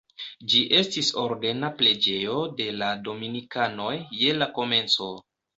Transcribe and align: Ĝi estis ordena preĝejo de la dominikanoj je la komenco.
Ĝi 0.53 0.61
estis 0.77 1.11
ordena 1.23 1.69
preĝejo 1.83 2.39
de 2.63 2.69
la 2.79 2.89
dominikanoj 3.09 3.95
je 4.23 4.37
la 4.43 4.49
komenco. 4.61 5.13